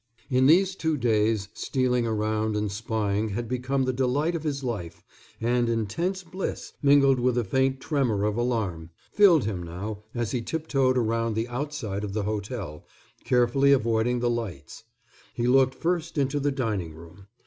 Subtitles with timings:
[0.31, 5.03] In these two days, stealing around and spying had become the delight of his life,
[5.39, 10.41] and intense bliss, mingled with a faint tremor of alarm, filled him now as he
[10.41, 12.87] tiptoed around the outside of the hotel,
[13.25, 14.85] carefully avoiding the lights.
[15.35, 17.27] He looked first into the dining room.